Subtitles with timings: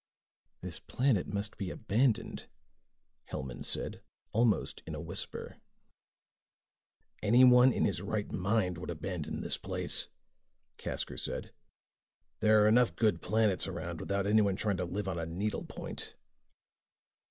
[0.61, 2.47] "This planet must be abandoned,"
[3.25, 5.57] Hellman said almost in a whisper.
[7.21, 10.09] "Anyone in his right mind would abandon this place,"
[10.79, 11.53] Casker said.
[12.39, 16.15] "There're enough good planets around, without anyone trying to live on a needle point."